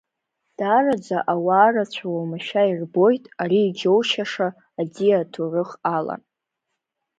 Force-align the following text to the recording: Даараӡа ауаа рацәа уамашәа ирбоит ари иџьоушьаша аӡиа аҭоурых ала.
Даараӡа 0.57 1.17
ауаа 1.33 1.69
рацәа 1.73 2.07
уамашәа 2.13 2.63
ирбоит 2.69 3.23
ари 3.41 3.59
иџьоушьаша 3.67 4.47
аӡиа 4.79 5.17
аҭоурых 5.23 5.71
ала. 5.95 6.15